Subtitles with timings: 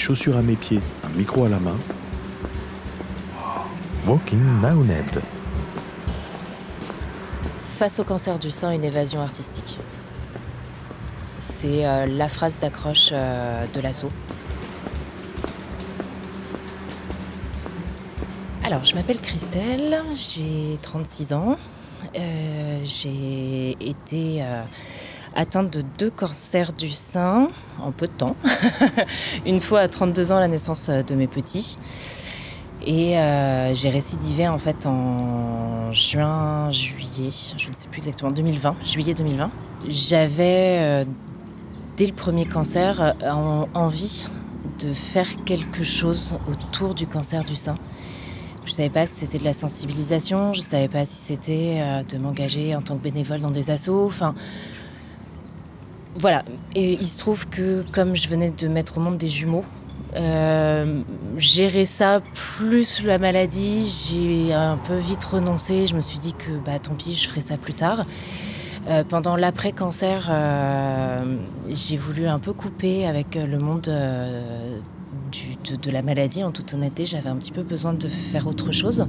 [0.00, 1.76] chaussures à mes pieds, un micro à la main.
[4.06, 4.40] Walking
[4.86, 5.22] Ned.
[7.76, 9.78] Face au cancer du sein, une évasion artistique.
[11.38, 14.10] C'est euh, la phrase d'accroche euh, de l'assaut.
[18.64, 21.58] Alors, je m'appelle Christelle, j'ai 36 ans.
[22.16, 24.42] Euh, j'ai été
[25.34, 27.48] atteinte de deux cancers du sein
[27.82, 28.36] en peu de temps.
[29.46, 31.76] Une fois à 32 ans, la naissance de mes petits.
[32.86, 38.76] Et euh, j'ai récidivé en fait en juin, juillet, je ne sais plus exactement, 2020,
[38.86, 39.50] juillet 2020.
[39.88, 41.04] J'avais, euh,
[41.96, 43.14] dès le premier cancer,
[43.74, 44.26] envie
[44.78, 47.74] de faire quelque chose autour du cancer du sein.
[48.64, 51.78] Je ne savais pas si c'était de la sensibilisation, je ne savais pas si c'était
[51.80, 54.06] euh, de m'engager en tant que bénévole dans des assos.
[54.06, 54.34] Enfin,
[56.16, 56.44] voilà.
[56.74, 59.64] Et il se trouve que comme je venais de mettre au monde des jumeaux,
[60.16, 61.02] euh,
[61.36, 65.86] gérer ça plus la maladie, j'ai un peu vite renoncé.
[65.86, 68.02] Je me suis dit que bah, tant pis, je ferai ça plus tard.
[68.88, 71.36] Euh, pendant l'après-cancer, euh,
[71.68, 76.42] j'ai voulu un peu couper avec le monde de, la maladie.
[76.42, 79.06] En toute honnêteté, j'avais un petit peu besoin de faire autre chose.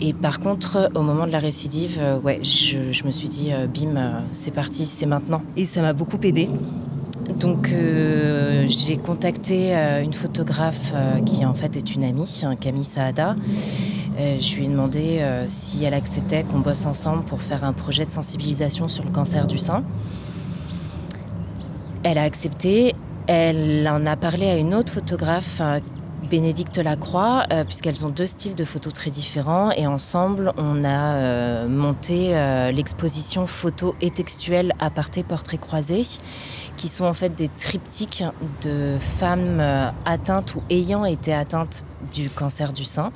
[0.00, 4.22] Et par contre, au moment de la récidive, ouais, je, je, me suis dit, bim,
[4.30, 5.40] c'est parti, c'est maintenant.
[5.56, 6.48] Et ça m'a beaucoup aidé.
[7.38, 12.56] Donc euh, j'ai contacté euh, une photographe euh, qui en fait est une amie, hein,
[12.56, 13.34] Camille Saada.
[14.18, 18.10] je lui ai demandé si elle acceptait qu'on bosse ensemble pour faire un projet de
[18.10, 19.84] sensibilisation sur le cancer du sein.
[22.02, 22.94] Elle a accepté.
[23.28, 25.60] Elle en a parlé à une autre photographe
[26.30, 29.70] Bénédicte Lacroix, euh, puisqu'elles ont deux styles de photos très différents.
[29.72, 36.02] Et ensemble, on a euh, monté euh, l'exposition photo et textuelle aparté portrait croisé,
[36.76, 38.24] qui sont en fait des triptyques
[38.62, 39.60] de femmes
[40.04, 43.10] atteintes ou ayant été atteintes du cancer du sein.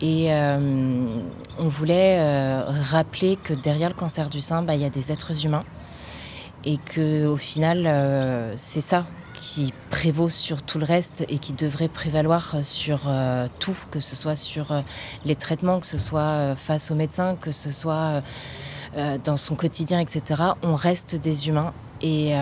[0.00, 5.12] Et on voulait rappeler que derrière le cancer du sein, bah, il y a des
[5.12, 5.62] êtres humains.
[6.64, 9.04] Et que au final, c'est ça
[9.44, 14.16] qui prévaut sur tout le reste et qui devrait prévaloir sur euh, tout, que ce
[14.16, 14.80] soit sur euh,
[15.26, 18.22] les traitements, que ce soit euh, face aux médecins, que ce soit
[19.24, 20.40] dans son quotidien, etc.
[20.62, 22.32] On reste des humains et,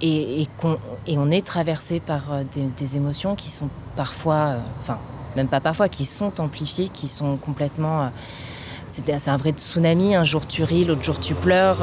[0.00, 4.98] et, et, on, est traversé par des, émotions qui sont parfois, enfin,
[5.36, 8.10] même pas parfois, qui sont amplifiées, qui sont complètement
[9.02, 10.14] c'est un vrai tsunami.
[10.14, 11.78] Un jour tu ris, l'autre jour tu pleures,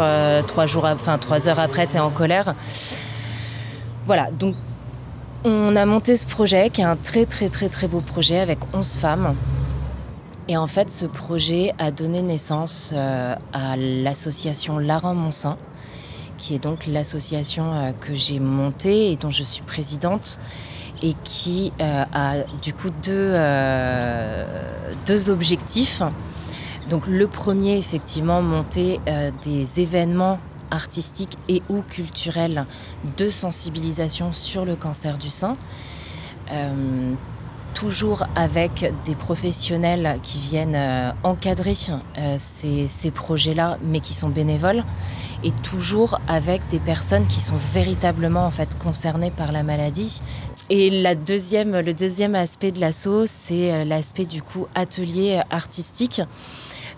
[0.47, 2.53] trois, jours, enfin, trois heures après tu es en colère.
[4.05, 4.55] Voilà, donc
[5.43, 8.59] on a monté ce projet qui est un très très très très beau projet avec
[8.73, 9.35] 11 femmes.
[10.47, 15.57] Et en fait, ce projet a donné naissance euh, à l'association Laurent Monsin,
[16.37, 20.39] qui est donc l'association euh, que j'ai montée et dont je suis présidente
[21.03, 23.33] et qui euh, a du coup deux,
[25.05, 26.03] deux objectifs.
[26.91, 28.99] Donc le premier, effectivement, monter
[29.41, 30.39] des événements
[30.71, 32.65] artistique et ou culturelle
[33.17, 35.57] de sensibilisation sur le cancer du sein.
[36.51, 37.13] Euh,
[37.73, 41.73] toujours avec des professionnels qui viennent euh, encadrer
[42.17, 44.83] euh, ces, projets-là, mais qui sont bénévoles,
[45.43, 50.21] et toujours avec des personnes qui sont véritablement en fait concernées par la maladie.
[50.69, 51.13] Et le
[51.93, 56.21] deuxième aspect de l'assaut, c'est l'aspect du coup atelier artistique.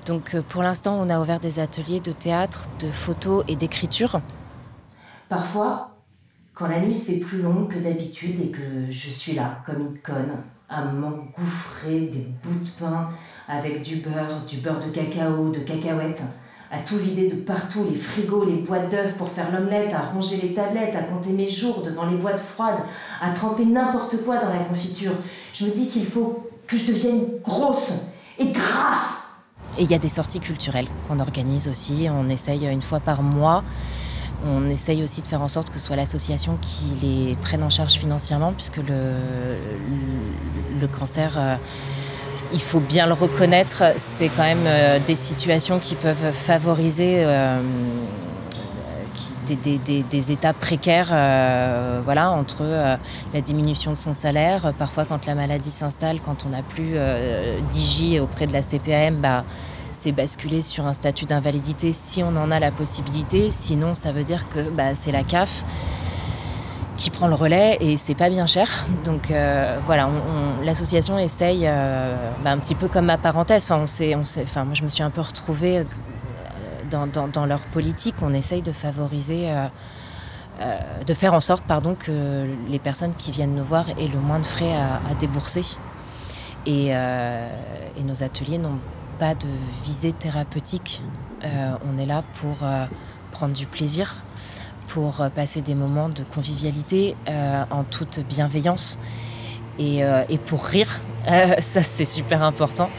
[0.06, 4.22] Donc euh, pour l'instant, on a ouvert des ateliers de théâtre, de photos et d'écriture.
[5.30, 5.92] Parfois,
[6.54, 9.82] quand la nuit se fait plus longue que d'habitude et que je suis là, comme
[9.82, 13.10] une conne, à m'engouffrer des bouts de pain
[13.48, 16.24] avec du beurre, du beurre de cacao, de cacahuètes,
[16.72, 20.38] à tout vider de partout, les frigos, les boîtes d'œufs pour faire l'omelette, à ranger
[20.38, 22.80] les tablettes, à compter mes jours devant les boîtes froides,
[23.22, 25.14] à tremper n'importe quoi dans la confiture.
[25.54, 28.06] Je me dis qu'il faut que je devienne grosse
[28.40, 29.23] et grasse
[29.78, 32.08] et il y a des sorties culturelles qu'on organise aussi.
[32.10, 33.64] On essaye une fois par mois.
[34.46, 37.70] On essaye aussi de faire en sorte que ce soit l'association qui les prenne en
[37.70, 39.58] charge financièrement, puisque le,
[41.00, 41.56] cancer, euh,
[42.52, 47.62] il faut bien le reconnaître, c'est quand même euh, des situations qui peuvent favoriser euh,
[49.44, 52.98] des, des, étapes précaires euh, voilà, entre euh,
[53.34, 57.60] la diminution de son salaire, parfois quand la maladie s'installe, quand on n'a plus euh,
[57.72, 59.44] d'IJ auprès de la CPAM, bah,
[59.94, 63.50] c'est basculer sur un statut d'invalidité si on en a la possibilité.
[63.50, 65.64] Sinon, ça veut dire que bah, c'est la CAF
[66.98, 68.86] qui prend le relais et c'est pas bien cher.
[69.06, 69.32] Donc
[69.86, 70.10] voilà,
[70.64, 71.62] l'association essaye,
[72.44, 73.72] bah, un petit peu comme ma parenthèse.
[73.72, 75.86] On on enfin, moi je me suis un peu retrouvée
[76.94, 82.80] dans, leur politique, on essaye de favoriser euh, de faire en sorte pardon, que les
[82.80, 85.78] personnes qui viennent nous voir aient le moins de frais à, débourser.
[86.66, 88.80] Et, et, nos ateliers n'ont
[89.20, 89.48] pas de
[89.84, 91.02] visée thérapeutique.
[91.44, 92.58] on est là pour
[93.32, 94.16] prendre du plaisir,
[94.88, 99.00] pour passer des moments de convivialité en toute bienveillance
[99.80, 100.04] et
[100.46, 101.02] pour rire.
[101.60, 102.90] ça, c'est super important.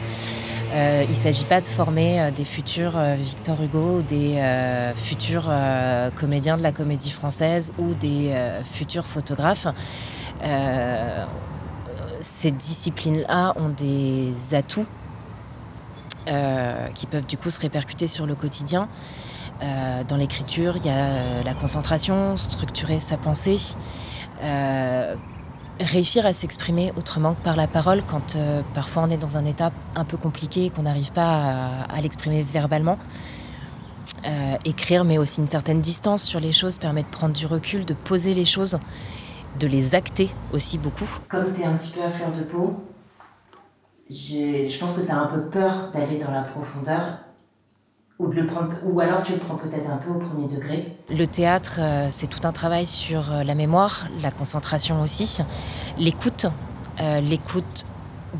[0.75, 4.41] Euh, il ne s'agit pas de former euh, des futurs euh, Victor Hugo des
[4.95, 5.49] futurs
[6.19, 9.67] comédiens de la comédie française ou des futurs photographes.
[12.21, 14.87] ces disciplines-là ont des atouts
[16.25, 18.87] qui peuvent du coup se répercuter sur le quotidien.
[19.61, 23.57] dans l'écriture, il y a la concentration, structurer sa pensée,
[25.79, 29.45] réussir à s'exprimer autrement que par la parole quand euh, parfois on est dans un
[29.45, 32.97] état un peu compliqué et qu'on n'arrive pas à, l'exprimer verbalement.
[34.25, 37.85] Euh, écrire, mais aussi une certaine distance sur les choses permet de prendre du recul,
[37.85, 38.77] de poser les choses,
[39.59, 41.09] de les acter aussi beaucoup.
[41.27, 42.83] Comme tu es un petit peu à fleur de peau,
[44.09, 47.24] je pense que tu as un peu peur d'aller dans la profondeur
[48.19, 50.97] ou, le prendre, ou alors tu le prends peut-être un peu au premier degré.
[51.09, 55.39] Le théâtre, euh, c'est tout un travail sur euh, la mémoire, la concentration aussi,
[55.97, 56.47] l'écoute,
[57.01, 57.85] euh, l'écoute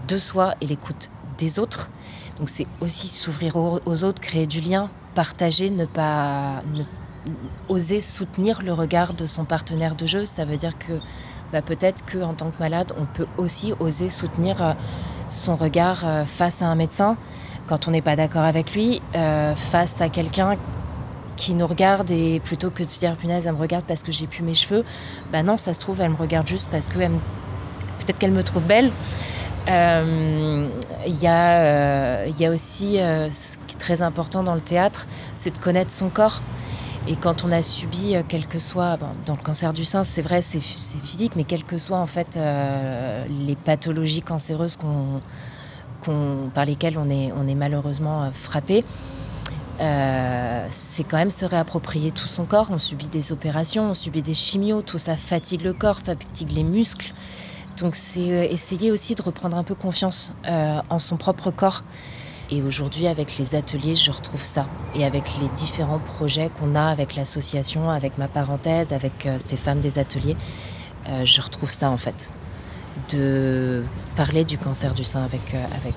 [0.07, 1.91] de soi et l'écoute des autres.
[2.39, 6.63] Donc c'est aussi s'ouvrir aux, autres, créer du lien, partager, ne pas
[7.69, 10.25] oser soutenir le regard de son partenaire de jeu.
[10.25, 10.93] Ça veut dire que
[11.53, 14.75] bah, peut-être qu'en tant que malade, on peut aussi oser soutenir
[15.29, 17.15] son regard face à un médecin
[17.67, 20.55] quand on n'est pas d'accord avec lui, euh, face à quelqu'un
[21.35, 24.11] qui nous regarde et plutôt que de se dire punaise elle me regarde parce que
[24.11, 24.85] j'ai plus mes cheveux,
[25.31, 28.63] bah non ça se trouve elle me regarde juste parce que peut-être qu'elle me trouve
[28.63, 28.91] belle.
[29.67, 30.67] Euh,
[31.05, 35.57] il euh, y, a aussi ce qui est très important dans le théâtre, c'est de
[35.57, 36.41] connaître son corps.
[37.07, 40.41] Et quand on a subi, quel que soit, dans le cancer du sein, c'est vrai,
[40.41, 42.39] c'est physique, mais quelles que soient en fait
[43.29, 45.19] les pathologies cancéreuses qu'on
[46.53, 48.83] par lesquels on est, malheureusement euh, frappé.
[49.81, 52.67] Euh, c'est quand même se réapproprier tout son corps.
[52.71, 56.63] On subit des opérations, on subit des chimios, tout ça fatigue le corps, fatigue les
[56.63, 57.13] muscles.
[57.77, 61.83] Donc c'est euh, essayer aussi de reprendre un peu confiance en son propre corps.
[62.51, 64.67] Et aujourd'hui, avec les ateliers, je retrouve ça.
[64.93, 69.79] Et avec les différents projets qu'on a avec l'association, avec ma parenthèse, avec ces femmes
[69.79, 70.37] des ateliers,
[71.23, 72.31] je retrouve ça en fait
[73.09, 73.83] de
[74.15, 75.93] parler du cancer du sein avec, euh, avec,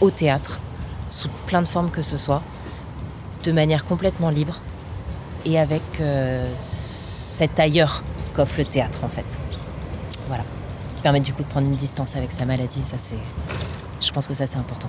[0.00, 0.60] au théâtre,
[1.08, 2.42] sous plein de formes que ce soit,
[3.44, 4.60] de manière complètement libre
[5.44, 8.02] et avec euh, cet ailleurs
[8.34, 9.38] qu'offre le théâtre en fait.
[10.28, 10.44] Voilà.
[10.96, 13.18] Qui permet du coup de prendre une distance avec sa maladie, ça c'est.
[14.00, 14.88] Je pense que ça c'est important.